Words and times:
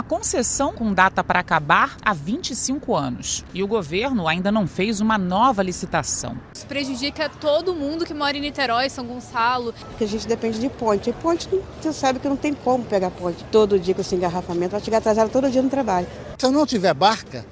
Uma 0.00 0.02
concessão 0.02 0.72
com 0.72 0.94
data 0.94 1.22
para 1.22 1.40
acabar 1.40 1.98
há 2.02 2.14
25 2.14 2.96
anos. 2.96 3.44
E 3.52 3.62
o 3.62 3.66
governo 3.66 4.26
ainda 4.26 4.50
não 4.50 4.66
fez 4.66 4.98
uma 4.98 5.18
nova 5.18 5.62
licitação. 5.62 6.38
Isso 6.54 6.66
prejudica 6.66 7.28
todo 7.28 7.74
mundo 7.74 8.06
que 8.06 8.14
mora 8.14 8.34
em 8.34 8.40
Niterói, 8.40 8.88
São 8.88 9.04
Gonçalo. 9.04 9.74
Porque 9.90 10.04
a 10.04 10.08
gente 10.08 10.26
depende 10.26 10.58
de 10.58 10.70
ponte. 10.70 11.10
E 11.10 11.12
ponte, 11.12 11.50
você 11.78 11.92
sabe 11.92 12.18
que 12.18 12.26
não 12.26 12.36
tem 12.36 12.54
como 12.54 12.82
pegar 12.82 13.10
ponte. 13.10 13.44
Todo 13.52 13.78
dia 13.78 13.94
com 13.94 14.00
esse 14.00 14.14
engarrafamento, 14.14 14.70
vai 14.70 14.80
chegar 14.80 14.98
atrasado 14.98 15.30
todo 15.30 15.50
dia 15.50 15.60
no 15.60 15.68
trabalho. 15.68 16.06
Se 16.38 16.46
eu 16.46 16.50
não 16.50 16.64
tiver 16.64 16.94
barca, 16.94 17.44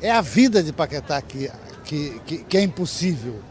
é 0.00 0.10
a 0.10 0.22
vida 0.22 0.62
de 0.62 0.72
Paquetá 0.72 1.20
que, 1.20 1.50
que, 1.84 2.18
que, 2.24 2.38
que 2.38 2.56
é 2.56 2.62
impossível. 2.62 3.42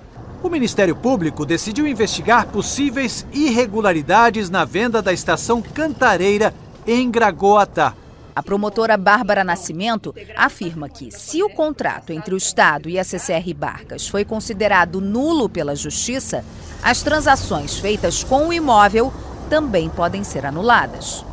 O 0.42 0.50
Ministério 0.50 0.96
Público 0.96 1.46
decidiu 1.46 1.86
investigar 1.86 2.48
possíveis 2.48 3.28
irregularidades 3.32 4.50
na 4.50 4.66
venda 4.66 5.04
da 5.04 5.14
estação 5.14 5.62
Cantareira 5.62 6.52
em 6.88 7.12
Gragoatá. 7.12 7.94
A 8.36 8.42
promotora 8.42 8.98
Bárbara 8.98 9.44
Nascimento 9.44 10.14
afirma 10.36 10.90
que, 10.90 11.12
se 11.12 11.44
o 11.44 11.50
contrato 11.50 12.12
entre 12.12 12.34
o 12.34 12.38
Estado 12.38 12.90
e 12.90 12.98
a 12.98 13.04
CCR 13.04 13.54
Barcas 13.56 14.08
foi 14.08 14.26
considerado 14.26 15.00
nulo 15.00 15.48
pela 15.48 15.76
Justiça, 15.76 16.44
as 16.82 17.04
transações 17.04 17.78
feitas 17.78 18.24
com 18.24 18.48
o 18.48 18.54
imóvel 18.54 19.14
também 19.52 19.88
podem 19.88 20.24
ser 20.24 20.48
anuladas. 20.48 21.24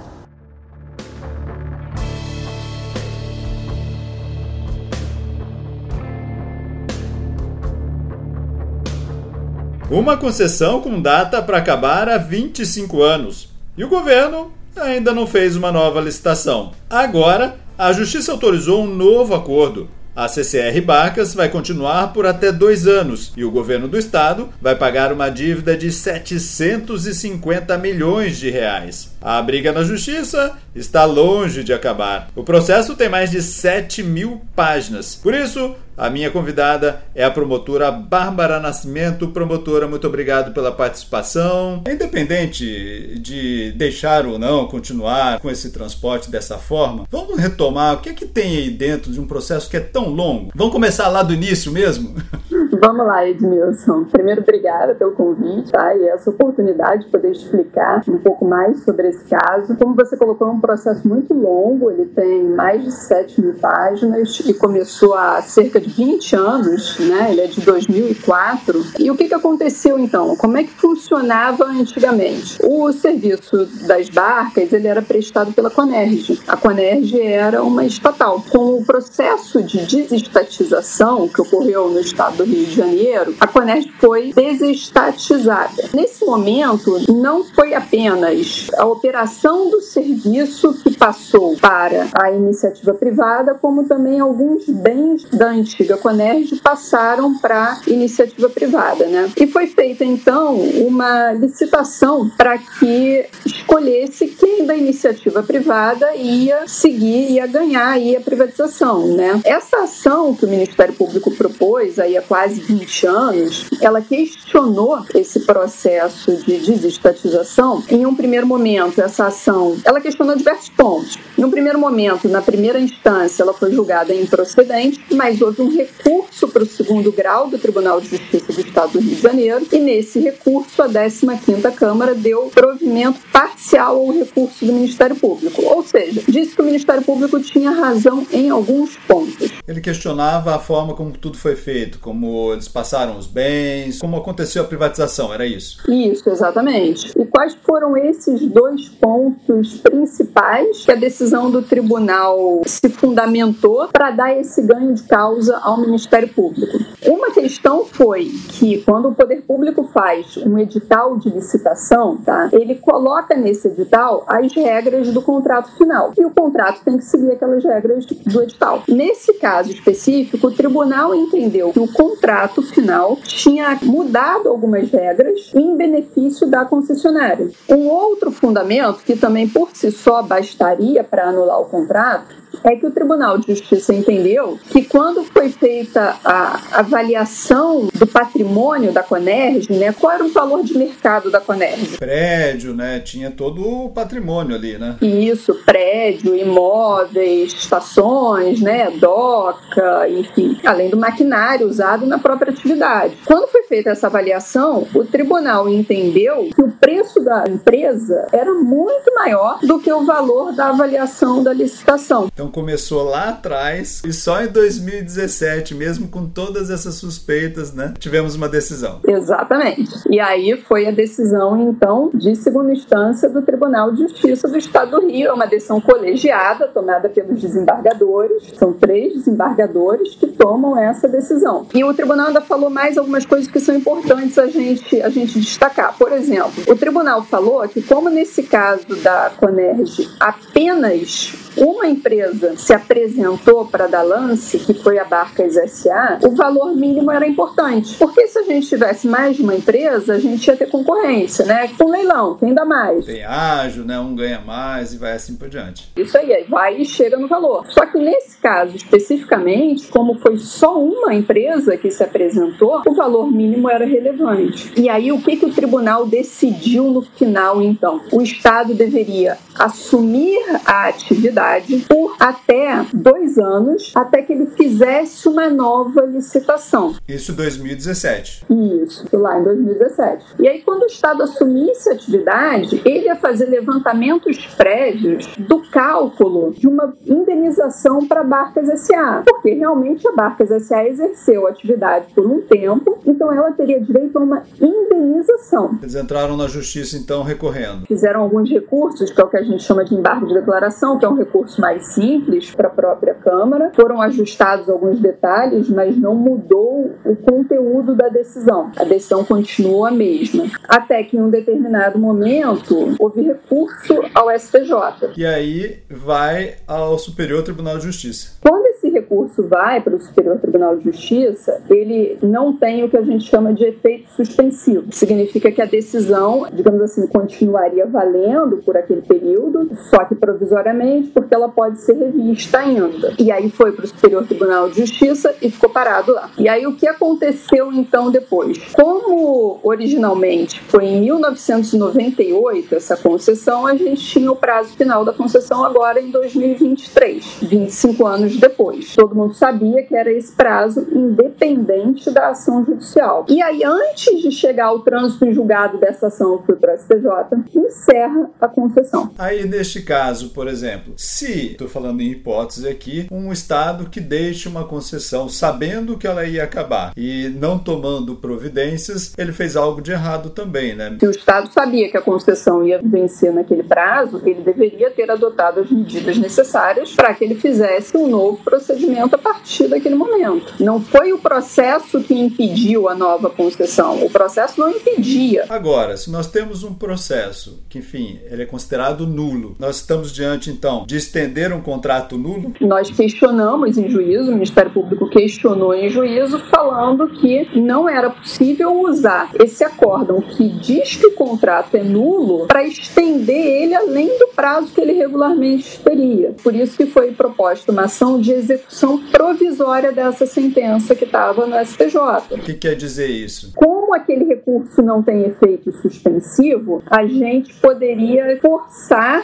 Uma 9.91 10.19
concessão 10.19 10.83
com 10.83 11.01
data 11.01 11.43
para 11.43 11.59
acabar 11.59 12.11
há 12.11 12.19
25 12.19 13.03
anos. 13.03 13.49
E 13.77 13.83
o 13.83 13.89
governo 13.89 14.53
ainda 14.77 15.13
não 15.13 15.27
fez 15.27 15.57
uma 15.57 15.73
nova 15.73 16.01
licitação. 16.01 16.73
Agora, 16.89 17.57
a 17.77 17.93
Justiça 17.93 18.33
autorizou 18.33 18.85
um 18.85 18.95
novo 18.95 19.35
acordo. 19.35 19.89
A 20.15 20.29
CCR 20.29 20.81
Barcas 20.85 21.35
vai 21.35 21.49
continuar 21.49 22.13
por 22.13 22.27
até 22.27 22.51
dois 22.51 22.87
anos 22.87 23.33
e 23.37 23.45
o 23.45 23.51
governo 23.51 23.87
do 23.87 23.97
estado 23.97 24.49
vai 24.61 24.75
pagar 24.75 25.13
uma 25.13 25.31
dívida 25.31 25.77
de 25.77 25.91
750 25.91 27.79
milhões 27.79 28.37
de 28.37 28.51
reais. 28.51 29.15
A 29.21 29.41
briga 29.41 29.73
na 29.73 29.85
justiça 29.85 30.59
está 30.75 31.05
longe 31.05 31.65
de 31.65 31.73
acabar. 31.73 32.29
O 32.35 32.43
processo 32.43 32.95
tem 32.95 33.09
mais 33.09 33.31
de 33.31 33.43
7 33.43 34.03
mil 34.03 34.41
páginas. 34.55 35.15
Por 35.15 35.35
isso, 35.35 35.75
a 35.97 36.09
minha 36.09 36.31
convidada 36.31 37.03
é 37.15 37.23
a 37.23 37.31
promotora 37.31 37.91
Bárbara 37.91 38.59
Nascimento. 38.59 39.29
Promotora, 39.29 39.87
muito 39.87 40.07
obrigado 40.07 40.55
pela 40.55 40.73
participação. 40.73 41.83
Independente 41.87 43.19
de 43.19 43.73
deixar 43.73 44.25
ou 44.25 44.39
não 44.39 44.67
continuar 44.67 45.39
com 45.41 45.51
esse 45.51 45.71
transporte 45.71 46.31
dessa 46.31 46.57
forma, 46.57 47.07
vamos 47.11 47.39
retomar 47.39 47.95
o 47.95 47.99
que 47.99 48.09
é 48.09 48.15
que 48.15 48.25
tem 48.25 48.57
aí 48.57 48.71
dentro 48.71 49.13
de 49.13 49.21
um 49.21 49.27
processo 49.27 49.69
que 49.69 49.77
é 49.77 49.81
tão 49.81 50.09
longo? 50.09 50.51
Vamos 50.55 50.73
começar 50.73 51.09
lá 51.09 51.23
do 51.23 51.35
início 51.35 51.71
mesmo? 51.71 52.15
Vamos 52.81 53.07
lá, 53.07 53.29
Edmilson. 53.29 54.05
Primeiro, 54.05 54.41
obrigada 54.41 54.95
pelo 54.95 55.13
convite 55.13 55.71
tá? 55.71 55.95
e 55.95 56.09
essa 56.09 56.31
oportunidade 56.31 57.05
de 57.05 57.11
poder 57.11 57.31
explicar 57.31 58.03
um 58.09 58.17
pouco 58.17 58.47
mais 58.47 58.83
sobre 58.85 59.09
esse 59.09 59.23
caso. 59.27 59.77
Como 59.77 59.95
você 59.95 60.17
colocou, 60.17 60.49
é 60.49 60.51
um 60.51 60.61
processo 60.61 61.07
muito 61.07 61.35
longo, 61.35 61.91
ele 61.91 62.07
tem 62.07 62.45
mais 62.45 62.83
de 62.83 62.91
7 62.91 63.39
mil 63.43 63.55
páginas 63.55 64.41
e 64.47 64.55
começou 64.55 65.15
há 65.15 65.43
cerca 65.43 65.79
de 65.79 65.91
20 65.91 66.35
anos, 66.37 66.99
né? 67.01 67.33
ele 67.33 67.43
é 67.43 67.47
de 67.49 67.61
2004. 67.61 68.83
E 68.99 69.11
o 69.11 69.17
que, 69.17 69.29
que 69.29 69.35
aconteceu 69.35 69.99
então? 69.99 70.35
Como 70.37 70.57
é 70.57 70.65
que 70.65 70.71
funcionava 70.71 71.67
antigamente? 71.67 72.59
O 72.65 72.91
serviço 72.93 73.67
das 73.87 74.09
barcas 74.09 74.73
ele 74.73 74.89
era 74.89 75.03
prestado 75.03 75.53
pela 75.53 75.69
Conerj. 75.69 76.41
A 76.49 76.57
Conerj 76.57 77.21
era 77.21 77.63
uma 77.63 77.85
estatal. 77.85 78.43
Com 78.49 78.79
o 78.79 78.85
processo 78.87 79.63
de 79.63 79.85
desestatização 79.85 81.29
que 81.29 81.43
ocorreu 81.43 81.91
no 81.91 82.01
estado 82.01 82.39
do 82.39 82.45
Rio 82.45 82.70
de 82.71 82.77
Janeiro, 82.77 83.35
a 83.41 83.47
Conerj 83.47 83.91
foi 83.99 84.33
desestatizada. 84.33 85.91
Nesse 85.93 86.25
momento, 86.25 87.01
não 87.13 87.45
foi 87.45 87.75
apenas 87.75 88.69
a 88.77 88.87
operação 88.87 89.69
do 89.71 89.81
serviço 89.81 90.75
que 90.75 90.97
passou 90.97 91.57
para 91.57 92.09
a 92.15 92.31
iniciativa 92.31 92.95
privada, 92.95 93.55
como 93.55 93.85
também 93.85 94.21
alguns 94.21 94.67
bens 94.69 95.25
da 95.33 95.49
antiga 95.49 95.97
Conerj 95.97 96.61
passaram 96.63 97.39
para 97.39 97.81
a 97.87 97.91
iniciativa 97.91 98.49
privada. 98.49 99.07
Né? 99.07 99.31
E 99.37 99.47
foi 99.47 99.67
feita, 99.67 100.05
então, 100.05 100.55
uma 100.55 101.33
licitação 101.33 102.31
para 102.37 102.59
que 102.59 103.27
escolhesse 103.45 104.29
quem 104.29 104.65
da 104.65 104.77
iniciativa 104.77 105.43
privada 105.43 106.15
ia 106.15 106.67
seguir, 106.67 107.33
ia 107.33 107.47
ganhar 107.47 107.89
aí 107.89 108.17
a 108.17 108.21
privatização. 108.21 109.09
Né? 109.09 109.41
Essa 109.45 109.85
ação 109.85 110.35
que 110.35 110.45
o 110.45 110.49
Ministério 110.49 110.95
Público 110.95 111.31
propôs 111.31 111.99
aí 111.99 112.17
há 112.17 112.23
quase 112.23 112.60
20 112.61 113.07
anos, 113.07 113.67
ela 113.81 114.01
questionou 114.01 115.05
esse 115.15 115.41
processo 115.41 116.37
de 116.37 116.59
desestatização. 116.59 117.83
Em 117.89 118.07
um 118.07 118.15
primeiro 118.15 118.47
momento, 118.47 119.01
essa 119.01 119.27
ação, 119.27 119.77
ela 119.85 120.01
questionou 120.01 120.37
diversos 120.37 120.69
pontos. 120.71 121.19
Um 121.41 121.51
primeiro 121.51 121.79
momento, 121.79 122.29
na 122.29 122.43
primeira 122.43 122.79
instância, 122.79 123.43
ela 123.43 123.55
foi 123.55 123.73
julgada 123.73 124.15
improcedente, 124.15 125.03
mas 125.13 125.41
houve 125.41 125.63
um 125.63 125.75
recurso 125.75 126.47
para 126.47 126.63
o 126.63 126.67
segundo 126.67 127.11
grau 127.11 127.49
do 127.49 127.59
Tribunal 127.59 127.99
de 127.99 128.09
Justiça 128.11 128.53
do 128.53 128.61
Estado 128.61 128.93
do 128.93 129.01
Rio 129.01 129.17
de 129.17 129.23
Janeiro, 129.23 129.67
e 129.73 129.79
nesse 129.79 130.21
recurso, 130.21 130.83
a 130.83 130.89
15ª 130.89 131.73
Câmara 131.73 132.15
deu 132.15 132.51
provimento 132.55 133.21
parcial 133.33 133.97
ao 133.97 134.13
recurso 134.13 134.67
do 134.67 134.73
Ministério 134.75 135.17
Público, 135.17 135.63
ou 135.65 135.83
seja, 135.83 136.23
disse 136.29 136.55
que 136.55 136.61
o 136.61 136.65
Ministério 136.65 137.03
Público 137.03 137.41
tinha 137.41 137.71
razão 137.71 138.27
em 138.31 138.51
alguns 138.51 138.99
pontos. 139.09 139.51
Ele 139.67 139.81
questionava 139.81 140.55
a 140.55 140.59
forma 140.59 140.93
como 140.93 141.13
tudo 141.13 141.39
foi 141.39 141.57
feito, 141.57 141.99
como 142.01 142.53
eles 142.53 142.69
passaram 142.69 143.17
os 143.17 143.27
bens, 143.27 143.99
como 143.99 144.15
aconteceu 144.15 144.63
a 144.63 144.67
privatização, 144.67 145.33
era 145.33 145.47
isso? 145.47 145.91
Isso, 145.91 146.29
exatamente. 146.29 147.11
E 147.19 147.25
quais 147.41 147.55
foram 147.63 147.97
esses 147.97 148.47
dois 148.49 148.87
pontos 148.91 149.79
principais 149.79 150.85
que 150.85 150.93
a 150.93 150.95
decisão 150.95 151.51
do 151.51 151.63
tribunal 151.63 152.61
se 152.67 152.91
fundamentou 152.91 153.89
para 153.89 154.11
dar 154.11 154.37
esse 154.37 154.61
ganho 154.61 154.93
de 154.93 155.05
causa 155.05 155.57
ao 155.57 155.81
Ministério 155.81 156.29
Público? 156.29 156.79
Uma 157.07 157.31
questão 157.31 157.87
foi 157.87 158.27
que 158.27 158.83
quando 158.83 159.09
o 159.09 159.15
poder 159.15 159.41
público 159.47 159.85
faz 159.85 160.37
um 160.37 160.59
edital 160.59 161.17
de 161.17 161.31
licitação, 161.31 162.19
tá, 162.19 162.51
ele 162.53 162.75
coloca 162.75 163.35
nesse 163.35 163.69
edital 163.69 164.23
as 164.27 164.53
regras 164.55 165.09
do 165.11 165.23
contrato 165.23 165.75
final 165.79 166.13
e 166.19 166.27
o 166.27 166.31
contrato 166.31 166.85
tem 166.85 166.99
que 166.99 167.05
seguir 167.07 167.33
aquelas 167.33 167.65
regras 167.65 168.05
do 168.05 168.43
edital. 168.43 168.83
Nesse 168.87 169.33
caso 169.35 169.71
específico, 169.71 170.49
o 170.49 170.55
tribunal 170.55 171.15
entendeu 171.15 171.73
que 171.73 171.81
o 171.81 171.91
contrato 171.91 172.61
final 172.61 173.17
tinha 173.23 173.79
mudado 173.83 174.51
algumas 174.51 174.91
regras 174.91 175.51
em 175.55 175.75
benefício 175.75 176.47
da 176.47 176.67
concessionária. 176.67 177.30
Um 177.69 177.89
outro 177.89 178.31
fundamento, 178.31 179.03
que 179.05 179.17
também 179.17 179.49
por 179.49 179.71
si 179.73 179.91
só 179.91 180.23
bastaria 180.23 181.05
para 181.05 181.29
anular 181.29 181.61
o 181.61 181.67
contrato, 181.67 182.35
é 182.65 182.77
que 182.77 182.87
o 182.87 182.91
Tribunal 182.91 183.39
de 183.39 183.55
Justiça 183.55 183.95
entendeu 183.95 184.59
que 184.71 184.83
quando 184.85 185.25
foi 185.25 185.49
feita 185.51 186.17
a 186.25 186.61
avaliação 186.73 187.89
do 187.95 188.07
patrimônio 188.07 188.93
da 188.93 189.03
Conerj, 189.03 189.71
né, 189.71 189.93
qual 189.93 190.13
era 190.13 190.25
o 190.25 190.33
valor 190.33 190.63
de 190.63 190.77
mercado 190.77 191.31
da 191.31 191.41
Conerj? 191.41 191.99
Prédio, 191.99 192.75
né, 192.75 193.01
tinha 193.01 193.31
todo 193.31 193.67
o 193.67 193.91
patrimônio 193.91 194.55
ali, 194.55 194.79
né? 194.79 194.97
Isso, 195.01 195.55
prédio, 195.65 196.37
imóveis, 196.37 197.53
estações, 197.53 198.61
né, 198.61 198.91
doca, 198.91 200.09
enfim, 200.09 200.59
além 200.65 200.91
do 200.91 200.97
maquinário 200.97 201.67
usado 201.67 202.07
na 202.07 202.19
própria 202.19 202.53
atividade. 202.53 203.17
Quando 203.25 203.49
foi 203.49 203.63
feita 203.65 203.91
essa 203.91 204.07
avaliação, 204.07 204.87
o 204.95 205.05
tribunal 205.05 205.69
entendeu 205.69 206.49
que 206.55 206.63
o 206.63 206.71
preço 206.71 207.21
da 207.21 207.45
empresa 207.49 208.27
era 208.33 208.53
muito 208.55 209.15
maior 209.15 209.59
do 209.63 209.79
que 209.79 209.93
o 209.93 210.05
valor 210.05 210.53
da 210.53 210.69
avaliação 210.69 211.43
da 211.43 211.53
licitação. 211.53 212.29
Então 212.33 212.50
começou 212.51 213.05
lá 213.05 213.31
atrás 213.31 214.03
e 214.05 214.13
só 214.13 214.43
em 214.43 214.49
2017, 214.49 215.75
mesmo 215.75 216.09
com 216.09 216.27
todas 216.27 216.71
essas 216.71 216.97
suspeitas, 216.97 217.73
né, 217.73 217.95
tivemos 217.99 218.35
uma 218.35 218.49
decisão. 218.49 219.01
Exatamente. 219.07 219.91
E 220.11 220.21
aí 220.21 220.61
foi 220.67 220.87
a 220.87 220.91
decisão, 220.91 221.61
então, 221.71 222.11
de 222.13 222.35
segunda 222.37 222.73
instância 222.73 223.29
do 223.29 223.43
Tribunal 223.43 223.93
de 223.93 224.03
Justiça 224.03 224.49
do 224.49 224.57
Estado 224.57 224.91
do 224.91 225.07
Rio. 225.07 225.29
É 225.29 225.33
uma 225.33 225.47
decisão 225.47 225.81
colegiada, 225.81 226.69
tomada 226.69 227.09
pelos 227.09 227.41
desembargadores. 227.41 228.53
São 228.59 228.73
três 228.73 229.15
desembargadores 229.15 230.15
que 230.17 230.27
tomam 230.27 230.79
essa 230.79 231.09
decisão. 231.09 231.67
E 231.75 231.85
o 231.85 231.95
tribunal 231.95 232.29
ainda 232.29 232.41
falou 232.41 232.71
mais 232.71 232.99
algumas 232.99 233.25
coisas 233.25 233.51
que 233.51 233.61
são 233.61 233.75
importantes 233.75 234.39
a 234.39 234.47
gente, 234.47 235.01
a 235.01 235.09
gente 235.09 235.39
destacar. 235.39 235.97
Por 235.97 236.13
exemplo, 236.13 236.65
o 236.67 236.77
tribunal 236.77 237.23
falou 237.23 237.67
que, 237.69 237.83
como 237.83 238.11
nesse 238.11 238.43
caso 238.43 238.97
da 239.03 239.31
Conerge, 239.39 240.09
apenas 240.19 241.35
uma 241.61 241.87
empresa 241.87 242.57
se 242.57 242.73
apresentou 242.73 243.67
para 243.67 243.87
dar 243.87 244.03
lance, 244.03 244.59
que 244.59 244.73
foi 244.75 244.99
a 244.99 245.05
Barcas 245.05 245.55
SA, 245.71 246.19
o 246.25 246.35
valor 246.35 246.75
mínimo 246.75 247.11
era 247.11 247.27
importante. 247.27 247.97
Porque 247.99 248.27
se 248.27 248.39
a 248.39 248.43
gente 248.43 248.67
tivesse 248.67 249.07
mais 249.07 249.37
de 249.37 249.43
uma 249.43 249.55
empresa, 249.55 250.15
a 250.15 250.19
gente 250.19 250.47
ia 250.47 250.57
ter 250.57 250.69
concorrência, 250.71 251.45
né? 251.45 251.69
Com 251.77 251.91
leilão, 251.91 252.37
quem 252.37 252.55
dá 252.55 252.65
mais? 252.65 253.05
Tem 253.05 253.25
ágil, 253.25 253.85
né? 253.85 253.99
Um 253.99 254.15
ganha 254.15 254.41
mais 254.41 254.95
e 254.95 254.97
vai 254.97 255.13
assim 255.13 255.37
por 255.37 255.49
diante. 255.49 255.91
Isso 255.97 256.17
aí, 256.17 256.33
aí 256.33 256.45
vai 256.45 256.79
e 256.79 256.85
chega 256.85 257.17
no 257.17 257.29
valor. 257.29 257.67
Só 257.69 257.85
que 257.87 257.99
nesse 257.99 258.39
caso 258.39 258.75
especificamente, 258.77 259.89
como 259.89 260.15
foi 260.15 260.39
só 260.39 260.81
uma 260.83 261.15
empresa 261.15 261.77
que 261.77 261.91
se 261.91 262.03
apresentou, 262.03 262.83
o 262.87 262.95
valor 262.95 263.31
mínimo 263.31 263.69
era 263.69 263.85
relevante. 263.85 264.73
E 264.77 264.89
aí 264.89 265.13
o 265.13 265.21
que, 265.21 265.37
que 265.37 265.47
o 265.47 265.53
tribunal 265.53 266.07
decidiu 266.07 266.85
no 266.85 267.03
final, 267.03 267.61
então? 267.61 268.01
O 268.13 268.23
Estado 268.23 268.75
deveria 268.75 269.37
assumir 269.59 270.39
a 270.65 270.89
atividade 270.89 271.50
por 271.89 272.17
até 272.19 272.85
dois 272.93 273.39
anos, 273.39 273.93
até 273.95 274.23
que 274.23 274.33
ele 274.33 274.47
fizesse 274.47 275.29
uma 275.29 275.49
nova 275.49 276.03
licitação. 276.03 276.95
Isso 277.09 277.33
em 277.33 277.35
2017. 277.35 278.47
Isso, 278.83 279.05
lá 279.13 279.39
em 279.39 279.45
2017. 279.45 280.27
E 280.39 280.49
aí, 280.49 280.63
quando 280.63 280.83
o 280.83 280.87
Estado 280.87 281.23
assumisse 281.23 281.89
a 281.89 281.93
atividade, 281.93 282.81
ele 282.85 283.07
ia 283.07 283.17
fazer 283.17 283.47
levantamentos 283.47 284.37
prévios 284.57 285.27
do 285.39 285.63
cálculo 285.71 286.53
de 286.53 286.67
uma 286.67 286.95
indenização 287.07 288.07
para 288.07 288.23
Barcas 288.23 288.69
SA, 288.81 289.23
porque 289.27 289.55
realmente 289.55 290.07
a 290.09 290.13
Barcas 290.13 290.67
SA 290.67 290.87
exerceu 290.87 291.47
a 291.47 291.51
atividade 291.51 292.13
por 292.15 292.27
um 292.27 292.41
tempo, 292.41 292.99
então 293.07 293.33
ela 293.33 293.53
teria 293.53 293.81
direito 293.81 294.19
a 294.19 294.23
uma 294.23 294.43
indenização. 294.61 295.79
Eles 295.83 295.95
entraram 295.95 296.37
na 296.37 296.47
justiça, 296.47 296.97
então, 296.97 297.23
recorrendo. 297.23 297.87
Fizeram 297.87 298.21
alguns 298.21 298.51
recursos, 298.51 299.11
que 299.11 299.21
é 299.21 299.25
o 299.25 299.29
que 299.29 299.37
a 299.37 299.43
gente 299.43 299.63
chama 299.63 299.85
de 299.85 299.95
embargo 299.95 300.27
de 300.27 300.35
declaração, 300.35 300.99
que 300.99 301.05
é 301.05 301.09
um 301.09 301.17
recurso 301.17 301.40
mais 301.59 301.95
simples 301.95 302.51
para 302.51 302.69
a 302.69 302.71
própria 302.71 303.15
Câmara. 303.15 303.73
Foram 303.75 304.01
ajustados 304.01 304.69
alguns 304.69 305.01
detalhes, 305.01 305.69
mas 305.69 305.97
não 305.97 306.15
mudou 306.15 306.93
o 307.05 307.17
conteúdo 307.17 307.95
da 307.95 308.09
decisão. 308.09 308.71
A 308.77 308.85
decisão 308.85 309.25
continua 309.25 309.89
a 309.89 309.93
mesma. 309.93 310.45
Até 310.69 311.03
que 311.03 311.17
em 311.17 311.21
um 311.21 311.31
determinado 311.31 311.99
momento 311.99 312.95
houve 312.99 313.23
recurso 313.23 314.03
ao 314.15 314.31
STJ. 314.39 315.13
E 315.17 315.27
aí 315.27 315.83
vai 315.89 316.57
ao 316.67 316.99
Superior 316.99 317.43
Tribunal 317.43 317.79
de 317.79 317.85
Justiça. 317.85 318.39
Quando 318.41 318.70
esse 318.81 318.89
recurso 318.89 319.47
vai 319.47 319.81
para 319.83 319.95
o 319.95 320.01
Superior 320.01 320.39
Tribunal 320.39 320.77
de 320.77 320.85
Justiça, 320.85 321.63
ele 321.69 322.19
não 322.23 322.57
tem 322.57 322.83
o 322.83 322.89
que 322.89 322.97
a 322.97 323.03
gente 323.03 323.25
chama 323.25 323.53
de 323.53 323.65
efeito 323.65 324.09
suspensivo. 324.11 324.91
Significa 324.91 325.53
que 325.53 325.61
a 325.61 325.67
decisão, 325.67 326.47
digamos 326.51 326.81
assim, 326.81 327.07
continuaria 327.07 327.87
valendo 327.87 328.57
por 328.65 328.77
aquele 328.77 329.03
período, 329.03 329.71
só 329.91 330.05
que 330.05 330.15
provisoriamente, 330.15 331.11
porque 331.11 331.35
ela 331.35 331.49
pode 331.49 331.81
ser 331.81 331.93
revista 331.93 332.59
ainda. 332.59 333.15
E 333.19 333.31
aí 333.31 333.51
foi 333.51 333.73
para 333.73 333.85
o 333.85 333.89
Superior 333.89 334.27
Tribunal 334.27 334.71
de 334.71 334.79
Justiça 334.81 335.35
e 335.43 335.51
ficou 335.51 335.69
parado 335.69 336.13
lá. 336.13 336.31
E 336.39 336.49
aí 336.49 336.67
o 336.67 336.75
que 336.75 336.89
aconteceu 336.89 337.71
então 337.73 338.11
depois? 338.11 338.59
Como 338.73 339.61
originalmente 339.63 340.61
foi 340.63 340.87
em 340.87 341.03
1998 341.03 342.75
essa 342.75 342.97
concessão, 342.97 343.67
a 343.67 343.75
gente 343.75 344.03
tinha 344.03 344.33
o 344.33 344.37
prazo 344.37 344.75
final 344.75 345.05
da 345.05 345.13
concessão 345.13 345.65
agora 345.65 346.01
em 346.01 346.11
2023, 346.11 347.41
25 347.43 348.07
anos 348.07 348.37
depois. 348.39 348.70
Todo 348.95 349.15
mundo 349.15 349.35
sabia 349.35 349.83
que 349.83 349.95
era 349.95 350.13
esse 350.13 350.33
prazo 350.33 350.87
independente 350.93 352.11
da 352.11 352.29
ação 352.29 352.65
judicial. 352.65 353.27
E 353.29 353.43
aí, 353.43 353.63
antes 353.65 354.23
de 354.23 354.31
chegar 354.31 354.67
ao 354.67 354.81
trânsito 354.81 355.25
em 355.25 355.33
julgado 355.33 355.79
dessa 355.79 356.09
ação 356.09 356.39
que 356.39 356.47
foi 356.47 356.57
para 356.57 356.73
a 356.73 356.79
STJ, 356.79 357.07
encerra 357.55 358.31
a 358.41 358.49
concessão. 358.49 359.11
Aí, 359.19 359.47
neste 359.47 359.83
caso, 359.83 360.31
por 360.31 360.49
exemplo, 360.49 360.93
se, 360.97 361.53
estou 361.53 361.69
falando 361.69 362.01
em 362.01 362.11
hipótese 362.11 362.69
aqui, 362.69 363.07
um 363.11 363.33
Estado 363.33 363.89
que 363.89 364.01
deixe 364.01 364.49
uma 364.49 364.65
concessão 364.65 365.29
sabendo 365.29 365.97
que 365.97 366.07
ela 366.07 366.25
ia 366.25 366.45
acabar 366.45 366.93
e 366.97 367.29
não 367.29 367.59
tomando 367.59 368.17
providências, 368.17 369.13
ele 369.17 369.33
fez 369.33 369.57
algo 369.57 369.81
de 369.81 369.93
errado 369.93 370.31
também, 370.31 370.75
né? 370.75 370.97
Se 370.99 371.07
o 371.07 371.11
Estado 371.11 371.51
sabia 371.53 371.91
que 371.91 371.97
a 371.97 372.03
concessão 372.03 372.67
ia 372.67 372.81
vencer 372.83 373.33
naquele 373.33 373.63
prazo, 373.63 374.21
ele 374.25 374.43
deveria 374.43 374.91
ter 374.91 375.11
adotado 375.11 375.61
as 375.61 375.71
medidas 375.71 376.19
necessárias 376.19 376.93
para 376.95 377.15
que 377.15 377.25
ele 377.25 377.35
fizesse 377.35 377.97
um 377.97 378.09
novo 378.09 378.43
procedimento 378.61 379.15
a 379.15 379.19
partir 379.19 379.69
daquele 379.69 379.95
momento. 379.95 380.55
Não 380.61 380.81
foi 380.81 381.13
o 381.13 381.19
processo 381.19 382.01
que 382.01 382.15
impediu 382.15 382.89
a 382.89 382.95
nova 382.95 383.31
concessão, 383.31 384.05
o 384.05 384.11
processo 384.11 384.61
não 384.61 384.71
impedia. 384.71 385.47
Agora, 385.49 385.97
se 385.97 386.11
nós 386.11 386.27
temos 386.27 386.63
um 386.63 386.75
processo 386.75 387.63
que, 387.69 387.79
enfim, 387.79 388.19
ele 388.31 388.43
é 388.43 388.47
considerado 388.47 389.07
nulo, 389.07 389.57
nós 389.59 389.77
estamos 389.77 390.13
diante, 390.13 390.51
então, 390.51 390.85
de 390.87 390.97
estender 390.97 391.53
um 391.53 391.61
contrato 391.61 392.19
nulo? 392.19 392.53
Nós 392.61 392.91
questionamos 392.91 393.79
em 393.79 393.89
juízo, 393.89 394.31
o 394.31 394.35
Ministério 394.35 394.71
Público 394.71 395.09
questionou 395.09 395.75
em 395.75 395.89
juízo, 395.89 396.39
falando 396.51 397.09
que 397.09 397.59
não 397.59 397.89
era 397.89 398.11
possível 398.11 398.81
usar 398.83 399.31
esse 399.39 399.65
acórdão 399.65 400.21
que 400.21 400.49
diz 400.49 400.97
que 400.97 401.07
o 401.07 401.13
contrato 401.13 401.77
é 401.77 401.83
nulo 401.83 402.47
para 402.47 402.65
estender 402.65 403.63
ele 403.63 403.75
além 403.75 404.19
do 404.19 404.29
prazo 404.35 404.73
que 404.73 404.81
ele 404.81 404.93
regularmente 404.93 405.81
teria. 405.81 406.35
Por 406.43 406.55
isso 406.55 406.77
que 406.77 406.87
foi 406.87 407.13
proposta 407.13 407.73
uma 407.73 407.83
ação 407.83 408.21
de 408.21 408.33
execução 408.51 408.99
provisória 409.11 409.93
dessa 409.93 410.27
sentença 410.27 410.95
que 410.95 411.05
estava 411.05 411.47
no 411.47 411.57
STJ. 411.65 411.99
O 412.31 412.39
que 412.39 412.55
quer 412.55 412.75
dizer 412.75 413.07
isso? 413.07 413.53
Como 413.55 413.95
aquele 413.95 414.25
recurso 414.25 414.83
não 414.83 415.03
tem 415.03 415.23
efeito 415.23 415.73
suspensivo, 415.73 416.83
a 416.87 417.07
gente 417.07 417.55
poderia 417.55 418.39
forçar 418.41 419.23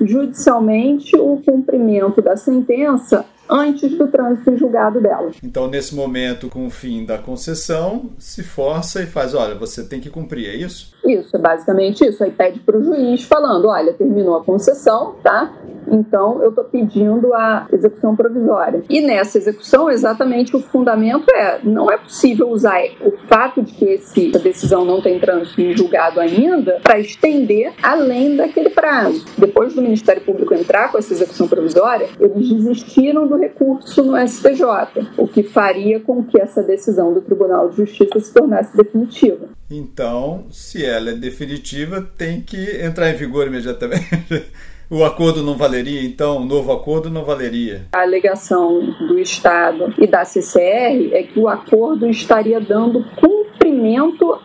judicialmente 0.00 1.16
o 1.16 1.40
cumprimento 1.44 2.20
da 2.20 2.36
sentença 2.36 3.24
antes 3.48 3.96
do 3.96 4.08
trânsito 4.08 4.50
em 4.50 4.56
julgado 4.56 5.00
dela. 5.00 5.30
Então, 5.42 5.68
nesse 5.68 5.94
momento, 5.94 6.48
com 6.48 6.66
o 6.66 6.70
fim 6.70 7.04
da 7.04 7.18
concessão, 7.18 8.10
se 8.18 8.42
força 8.42 9.02
e 9.02 9.06
faz: 9.06 9.34
olha, 9.34 9.54
você 9.54 9.84
tem 9.84 10.00
que 10.00 10.10
cumprir, 10.10 10.48
é 10.48 10.56
isso? 10.56 10.94
Isso, 11.04 11.36
é 11.36 11.38
basicamente 11.38 12.04
isso. 12.04 12.22
Aí 12.22 12.30
pede 12.30 12.60
para 12.60 12.78
o 12.78 12.84
juiz 12.84 13.22
falando: 13.24 13.68
olha, 13.68 13.92
terminou 13.92 14.36
a 14.36 14.44
concessão, 14.44 15.16
tá? 15.22 15.52
Então 15.88 16.42
eu 16.42 16.50
estou 16.50 16.64
pedindo 16.64 17.32
a 17.34 17.66
execução 17.72 18.16
provisória. 18.16 18.82
E 18.88 19.00
nessa 19.00 19.38
execução, 19.38 19.90
exatamente 19.90 20.56
o 20.56 20.60
fundamento 20.60 21.26
é: 21.34 21.60
não 21.62 21.90
é 21.90 21.96
possível 21.96 22.48
usar 22.48 22.82
o 23.00 23.12
fato 23.28 23.62
de 23.62 23.72
que 23.72 23.84
esse, 23.84 24.30
essa 24.30 24.38
decisão 24.38 24.84
não 24.84 25.00
tem 25.00 25.18
trânsito 25.18 25.60
em 25.60 25.76
julgado 25.76 26.20
ainda 26.20 26.80
para 26.82 26.98
estender 26.98 27.72
além 27.82 28.36
daquele 28.36 28.70
prazo. 28.70 29.24
Depois 29.38 29.74
do 29.74 29.82
Ministério 29.82 30.22
Público 30.22 30.54
entrar 30.54 30.90
com 30.90 30.98
essa 30.98 31.12
execução 31.12 31.46
provisória, 31.46 32.08
eles 32.18 32.48
desistiram 32.48 33.26
do 33.26 33.35
recurso 33.36 34.02
no 34.02 34.16
STJ, 34.16 34.62
o 35.16 35.28
que 35.28 35.42
faria 35.42 36.00
com 36.00 36.24
que 36.24 36.40
essa 36.40 36.62
decisão 36.62 37.12
do 37.12 37.20
Tribunal 37.20 37.68
de 37.70 37.76
Justiça 37.76 38.18
se 38.20 38.32
tornasse 38.32 38.76
definitiva. 38.76 39.48
Então, 39.70 40.46
se 40.50 40.84
ela 40.84 41.10
é 41.10 41.14
definitiva, 41.14 42.06
tem 42.16 42.40
que 42.40 42.82
entrar 42.82 43.10
em 43.10 43.16
vigor 43.16 43.46
imediatamente. 43.46 44.06
O 44.88 45.02
acordo 45.02 45.42
não 45.42 45.56
valeria, 45.56 46.00
então? 46.04 46.36
O 46.36 46.44
novo 46.44 46.70
acordo 46.70 47.10
não 47.10 47.24
valeria? 47.24 47.86
A 47.92 48.02
alegação 48.02 48.80
do 49.08 49.18
Estado 49.18 49.92
e 49.98 50.06
da 50.06 50.24
CCR 50.24 51.12
é 51.12 51.24
que 51.24 51.40
o 51.40 51.48
acordo 51.48 52.08
estaria 52.08 52.60
dando 52.60 53.04
cumprimento 53.16 53.45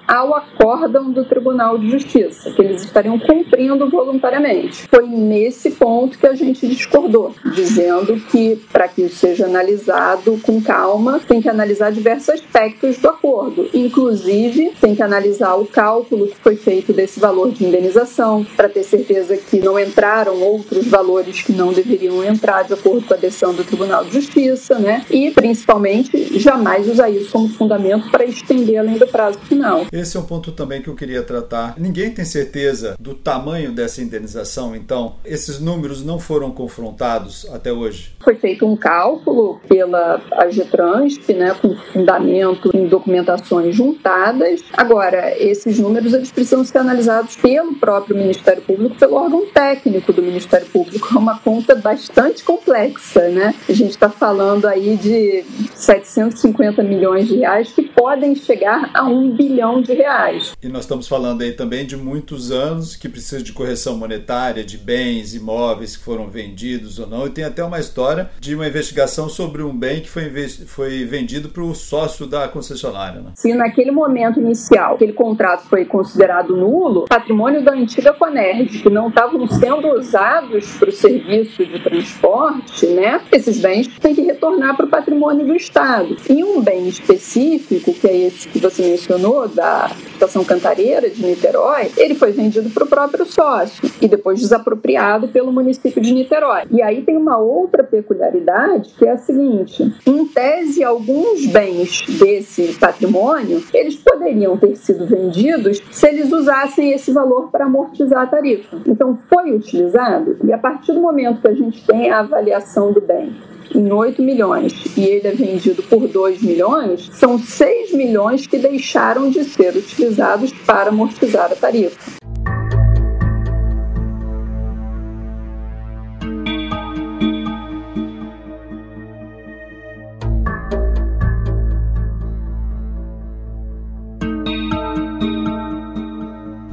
ao 0.08 0.36
acórdão 0.36 1.12
do 1.12 1.26
Tribunal 1.26 1.78
de 1.78 1.90
Justiça, 1.90 2.52
que 2.52 2.62
eles 2.62 2.84
estariam 2.84 3.18
cumprindo 3.18 3.90
voluntariamente. 3.90 4.88
Foi 4.88 5.06
nesse 5.06 5.72
ponto 5.72 6.18
que 6.18 6.28
a 6.28 6.36
gente 6.36 6.68
discordou, 6.68 7.34
dizendo 7.54 8.20
que, 8.30 8.62
para 8.72 8.88
que 8.88 9.04
isso 9.04 9.16
seja 9.16 9.46
analisado 9.46 10.40
com 10.44 10.62
calma, 10.62 11.20
tem 11.28 11.42
que 11.42 11.50
analisar 11.50 11.92
diversos 11.92 12.30
aspectos 12.30 12.98
do 12.98 13.10
acordo, 13.10 13.70
inclusive 13.74 14.74
tem 14.80 14.96
que 14.96 15.04
analisar 15.04 15.56
o 15.56 15.66
cálculo 15.66 16.28
que 16.28 16.38
foi 16.38 16.56
feito 16.56 16.94
desse 16.94 17.20
valor 17.20 17.52
de 17.52 17.66
indenização, 17.66 18.46
para 18.56 18.70
ter 18.70 18.84
certeza 18.84 19.38
que 19.38 19.60
não 19.60 19.80
entraram 19.80 20.42
outros 20.42 20.88
valores 20.88 21.42
que 21.42 21.52
não 21.52 21.72
deveriam 21.72 22.24
entrar 22.24 22.64
de 22.64 22.74
acordo 22.74 23.06
com 23.06 23.14
a 23.14 23.18
decisão 23.18 23.54
do 23.54 23.64
Tribunal 23.64 24.04
de 24.06 24.14
Justiça, 24.14 24.78
né? 24.78 25.06
E, 25.10 25.32
principalmente, 25.32 26.40
jamais 26.40 26.88
usar 26.88 27.10
isso 27.10 27.32
como 27.32 27.48
fundamento 27.50 28.10
para 28.10 28.26
estender 28.26 28.78
além 28.78 28.98
do 28.98 29.08
prazo 29.08 29.31
prazo 29.32 29.40
final. 29.40 29.86
Esse 29.92 30.18
é 30.18 30.20
um 30.20 30.24
ponto 30.24 30.52
também 30.52 30.82
que 30.82 30.88
eu 30.88 30.96
queria 30.96 31.24
tratar. 31.24 31.76
Ninguém 31.78 32.12
tem 32.12 32.26
certeza 32.26 32.96
do 33.00 33.14
tamanho 33.14 33.72
dessa 33.72 34.02
indenização, 34.02 34.76
então 34.76 35.16
esses 35.26 35.60
números 35.60 36.04
não 36.04 36.20
foram 36.20 36.52
confrontados 36.52 37.48
até 37.52 37.72
hoje? 37.72 38.14
Foi 38.24 38.36
feito 38.36 38.66
um 38.66 38.76
cálculo 38.76 39.60
pela 39.68 40.22
AGTransp, 40.34 41.34
né, 41.34 41.56
com 41.62 41.76
fundamento 41.94 42.72
em 42.76 42.88
documentações 42.88 43.76
juntadas. 43.76 44.62
Agora, 44.74 45.36
esses 45.38 45.80
números 45.80 46.14
eles 46.14 46.32
precisam 46.32 46.64
ser 46.64 46.80
analisados 46.80 47.36
pelo 47.36 47.76
próprio 47.76 48.16
Ministério 48.16 48.62
Público, 48.62 48.96
pelo 48.96 49.16
órgão 49.16 49.46
técnico 49.48 50.12
do 50.14 50.22
Ministério 50.22 50.68
Público. 50.68 51.10
É 51.14 51.18
uma 51.18 51.40
conta 51.40 51.76
bastante 51.76 52.44
complexa, 52.44 53.30
né? 53.30 53.54
A 53.68 53.74
gente 53.74 53.92
está 53.92 54.10
falando 54.10 54.66
aí 54.68 54.96
de 54.96 55.44
750 55.82 56.84
milhões 56.84 57.28
de 57.28 57.38
reais 57.38 57.72
que 57.72 57.82
podem 57.82 58.36
chegar 58.36 58.92
a 58.94 59.04
um 59.04 59.36
bilhão 59.36 59.82
de 59.82 59.94
reais. 59.94 60.54
E 60.62 60.68
nós 60.68 60.82
estamos 60.82 61.08
falando 61.08 61.42
aí 61.42 61.54
também 61.54 61.86
de 61.86 61.98
muitos 61.98 62.52
anos 62.52 62.96
que 62.96 63.10
precisa 63.10 63.42
de 63.42 63.52
correção 63.52 63.98
monetária, 63.98 64.64
de 64.64 64.78
bens, 64.78 65.34
imóveis 65.34 65.98
que 65.98 66.04
foram 66.04 66.28
vendidos 66.28 67.00
ou 67.00 67.08
não. 67.08 67.26
E 67.26 67.30
tem 67.30 67.44
até 67.44 67.64
uma 67.64 67.80
história 67.80 68.30
de 68.40 68.54
uma 68.54 68.68
investigação 68.68 69.28
sobre 69.28 69.64
um 69.64 69.76
bem 69.76 70.02
que 70.02 70.10
foi, 70.10 70.30
foi 70.68 71.04
vendido 71.06 71.50
para 71.50 71.64
o 71.64 71.74
sócio 71.74 72.28
da 72.28 72.48
concessionária. 72.48 73.22
Né? 73.22 73.32
Se 73.36 73.54
naquele 73.54 73.92
momento 73.92 74.40
inicial 74.40 74.96
aquele 74.96 75.14
contrato 75.14 75.64
foi 75.68 75.86
considerado 75.86 76.56
nulo, 76.56 77.06
patrimônio 77.08 77.64
da 77.64 77.74
antiga 77.74 78.14
Conerd, 78.14 78.80
que 78.82 78.90
não 78.90 79.10
estavam 79.10 79.48
sendo 79.48 79.88
usados 79.98 80.78
para 80.78 80.90
o 80.90 80.92
serviço 80.92 81.66
de 81.66 81.80
transporte, 81.80 82.86
né? 82.88 83.22
Esses 83.32 83.60
bens 83.60 83.88
têm 84.00 84.14
que 84.14 84.22
retornar 84.42 84.76
para 84.76 84.88
o 84.88 84.90
patrimônio 84.90 85.46
do 85.46 85.56
Estado. 85.56 86.18
E 86.28 86.44
um 86.44 86.62
bem 86.62 86.88
específico, 86.88 87.94
que 87.94 88.08
é 88.08 88.18
esse 88.18 88.48
que 88.48 88.58
você 88.58 88.82
mencionou, 88.82 89.48
da 89.48 89.92
estação 90.14 90.44
Cantareira 90.44 91.10
de 91.10 91.24
Niterói, 91.24 91.92
ele 91.96 92.16
foi 92.16 92.32
vendido 92.32 92.70
para 92.72 92.84
o 92.84 92.88
próprio 92.88 93.26
sócio 93.26 93.90
e 94.02 94.08
depois 94.08 94.40
desapropriado 94.40 95.28
pelo 95.28 95.52
município 95.52 96.02
de 96.02 96.12
Niterói. 96.12 96.64
E 96.72 96.82
aí 96.82 97.04
tem 97.04 97.16
uma 97.18 97.38
outra 97.38 97.84
peculiaridade 97.84 98.90
que 98.98 99.06
é 99.06 99.12
a 99.12 99.18
seguinte: 99.18 99.94
em 100.06 100.26
tese, 100.26 100.84
alguns 100.84 101.46
bens 101.46 102.04
desse 102.08 102.74
patrimônio 102.80 103.64
eles 103.74 103.96
poderiam 103.96 104.58
ter 104.58 104.76
sido 104.76 105.06
vendidos 105.06 105.82
se 105.92 106.08
eles 106.08 106.32
usassem 106.32 106.92
esse 106.92 107.12
valor 107.12 107.50
para 107.52 107.66
amortizar 107.66 108.24
a 108.24 108.28
tarifa. 108.28 108.78
Então 108.88 109.18
foi 109.30 109.52
utilizado 109.52 110.38
e 110.44 110.52
a 110.52 110.58
partir 110.58 110.94
do 110.94 111.02
momento 111.02 111.42
que 111.42 111.48
a 111.48 111.54
gente 111.54 111.86
tem 111.86 112.10
a 112.10 112.20
avaliação 112.20 112.92
do 112.92 113.02
bem 113.02 113.32
em 113.76 113.92
8 113.92 114.22
milhões 114.22 114.74
e 114.98 115.04
ele 115.04 115.28
é 115.28 115.32
vendido 115.32 115.82
por 115.84 116.08
2 116.08 116.42
milhões, 116.42 117.10
são 117.14 117.38
6 117.38 117.94
milhões 117.94 118.48
que 118.48 118.58
deixaram 118.58 119.30
de 119.30 119.44
ser 119.44 119.76
utilizados 119.76 120.52
para 120.66 120.90
amortizar 120.90 121.52
a 121.52 121.56
tarifa. 121.56 122.22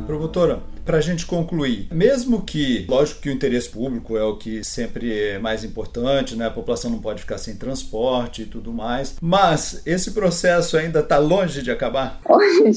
Promotora, 0.07 0.63
para 0.89 0.97
a 0.97 1.03
gente 1.03 1.27
concluir, 1.27 1.87
mesmo 1.93 2.41
que, 2.41 2.87
lógico 2.89 3.21
que 3.21 3.29
o 3.29 3.33
interesse 3.33 3.69
público 3.69 4.17
é 4.17 4.25
o 4.25 4.37
que 4.37 4.65
sempre 4.65 5.13
é 5.13 5.39
mais 5.39 5.63
importante, 5.63 6.35
né? 6.35 6.47
A 6.47 6.51
população 6.51 6.91
não 6.91 6.99
pode 6.99 7.21
ficar 7.21 7.37
sem 7.37 7.57
transporte 7.57 8.41
e 8.41 8.47
tudo 8.47 8.73
mais, 8.73 9.15
mas 9.21 9.83
esse 9.85 10.13
processo 10.13 10.79
ainda 10.79 11.01
está 11.01 11.19
longe 11.19 11.61
de 11.61 11.71
acabar? 11.71 12.19
Olha, 12.25 12.73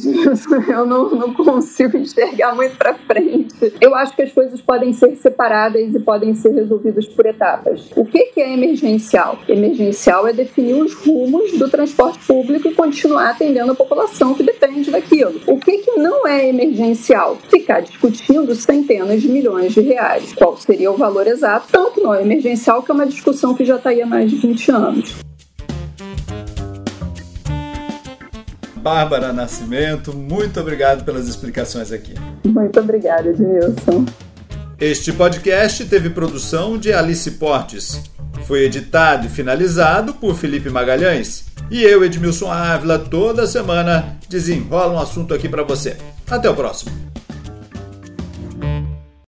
eu 0.67 0.85
não, 0.85 1.09
não 1.11 1.33
consigo 1.33 1.95
enxergar 1.95 2.53
muito 2.53 2.75
para 2.75 2.95
frente. 2.95 3.73
Eu 3.79 3.95
acho 3.95 4.13
que 4.13 4.23
as 4.23 4.33
coisas 4.33 4.59
podem 4.59 4.91
ser 4.91 5.15
separadas 5.15 5.95
e 5.95 5.99
podem 6.01 6.35
ser 6.35 6.49
resolvidas 6.49 7.07
por 7.07 7.25
etapas. 7.25 7.91
O 7.95 8.03
que, 8.03 8.25
que 8.25 8.41
é 8.41 8.51
emergencial? 8.51 9.39
Emergencial 9.47 10.27
é 10.27 10.33
definir 10.33 10.73
os 10.73 10.93
rumos 10.95 11.57
do 11.57 11.69
transporte 11.69 12.19
público 12.27 12.67
e 12.67 12.73
continuar 12.73 13.29
atendendo 13.29 13.71
a 13.71 13.75
população 13.75 14.33
que 14.33 14.43
depende 14.43 14.91
daquilo. 14.91 15.39
O 15.47 15.57
que, 15.57 15.77
que 15.77 15.91
não 15.91 16.27
é 16.27 16.49
emergencial? 16.49 17.37
Ficar 17.49 17.79
discutindo 18.01 18.55
centenas 18.55 19.21
de 19.21 19.29
milhões 19.29 19.73
de 19.73 19.81
reais. 19.81 20.33
Qual 20.33 20.57
seria 20.57 20.91
o 20.91 20.97
valor 20.97 21.27
exato, 21.27 21.67
tanto 21.71 22.01
no 22.01 22.15
emergencial, 22.15 22.81
que 22.81 22.91
é 22.91 22.93
uma 22.93 23.05
discussão 23.05 23.53
que 23.53 23.63
já 23.63 23.75
está 23.75 23.91
aí 23.91 24.01
há 24.01 24.05
mais 24.05 24.29
de 24.29 24.37
20 24.37 24.71
anos. 24.71 25.15
Bárbara 28.77 29.31
Nascimento, 29.31 30.15
muito 30.15 30.59
obrigado 30.59 31.05
pelas 31.05 31.27
explicações 31.27 31.91
aqui. 31.91 32.15
Muito 32.43 32.79
obrigada, 32.79 33.29
Edmilson. 33.29 34.05
Este 34.79 35.13
podcast 35.13 35.85
teve 35.85 36.09
produção 36.09 36.79
de 36.79 36.91
Alice 36.91 37.29
Portes. 37.31 38.01
Foi 38.47 38.63
editado 38.63 39.27
e 39.27 39.29
finalizado 39.29 40.15
por 40.15 40.35
Felipe 40.35 40.71
Magalhães. 40.71 41.45
E 41.69 41.83
eu, 41.83 42.03
Edmilson 42.03 42.51
Ávila, 42.51 42.97
toda 42.97 43.45
semana 43.45 44.17
desenrola 44.27 44.95
um 44.95 44.99
assunto 44.99 45.35
aqui 45.35 45.47
para 45.47 45.63
você. 45.63 45.95
Até 46.27 46.49
o 46.49 46.55
próximo. 46.55 47.10